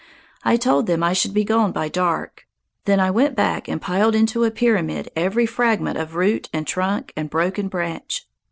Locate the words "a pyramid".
4.45-5.11